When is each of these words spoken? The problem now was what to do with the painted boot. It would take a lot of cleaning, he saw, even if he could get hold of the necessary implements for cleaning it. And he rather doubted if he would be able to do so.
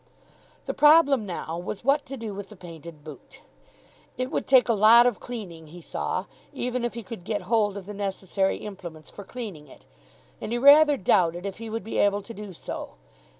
The 0.65 0.73
problem 0.73 1.27
now 1.27 1.59
was 1.59 1.83
what 1.83 2.07
to 2.07 2.17
do 2.17 2.33
with 2.33 2.49
the 2.49 2.55
painted 2.55 3.03
boot. 3.03 3.41
It 4.17 4.31
would 4.31 4.47
take 4.47 4.67
a 4.67 4.73
lot 4.73 5.05
of 5.05 5.19
cleaning, 5.19 5.67
he 5.67 5.79
saw, 5.79 6.25
even 6.51 6.83
if 6.83 6.95
he 6.95 7.03
could 7.03 7.23
get 7.23 7.43
hold 7.43 7.77
of 7.77 7.85
the 7.85 7.93
necessary 7.93 8.57
implements 8.57 9.11
for 9.11 9.23
cleaning 9.23 9.67
it. 9.67 9.85
And 10.41 10.51
he 10.51 10.57
rather 10.57 10.97
doubted 10.97 11.45
if 11.45 11.59
he 11.59 11.69
would 11.69 11.83
be 11.83 11.99
able 11.99 12.23
to 12.23 12.33
do 12.33 12.51
so. 12.51 12.95